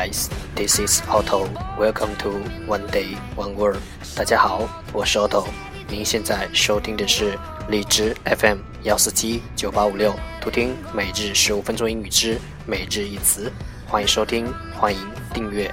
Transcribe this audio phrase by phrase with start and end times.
[0.00, 1.46] guys, this is Otto.
[1.78, 2.30] Welcome to
[2.66, 3.76] One Day One Word.
[4.16, 5.44] 大家好，我是 Otto。
[5.88, 7.38] 您现在收听的是
[7.68, 13.52] 荔枝 FM 幺四七九八五六，图听每日十五分钟英语之每日一词。
[13.86, 15.70] 欢迎收听，欢迎订阅。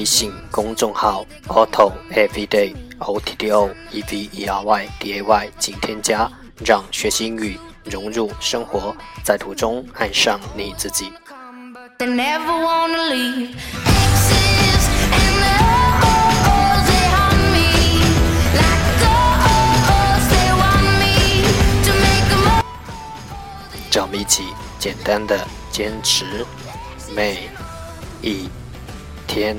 [0.00, 6.26] 微信公众号 Otto Everyday O T T O E V E R Y D A Y，请添加，
[6.64, 11.12] 让学习英语融入生活，在途中爱上你自己。
[23.92, 24.44] 让我们一起
[24.78, 26.24] 简单的坚持
[27.14, 27.50] 每
[28.22, 28.48] 一
[29.26, 29.58] 天。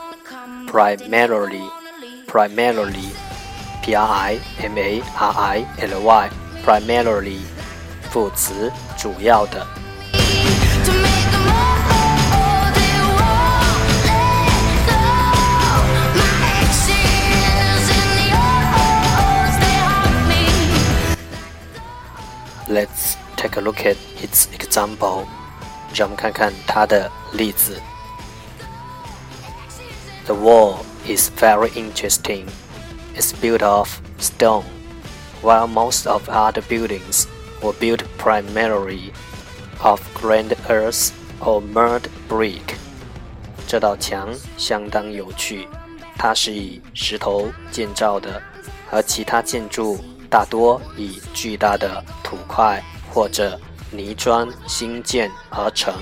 [0.70, 1.70] primarily,
[2.26, 3.10] primarily,
[3.82, 6.30] p r i m a r i l y,
[6.64, 7.40] primarily，
[8.10, 9.66] 副词，主要的。
[22.68, 25.24] Let's take a look at its example.
[25.94, 27.80] 让我们看看它的例子。
[30.26, 32.46] the wall is very interesting.
[33.14, 34.64] It's built of stone,
[35.42, 37.26] while most of other buildings
[37.62, 39.12] were built primarily
[39.80, 42.76] of granite earth or mud brick.
[43.66, 45.66] 这道墙相当有趣，
[46.18, 48.40] 它是以石头建造的，
[48.90, 49.98] 而其他建筑
[50.30, 53.58] 大多以巨大的土块或者
[53.90, 55.94] 泥砖兴建而成。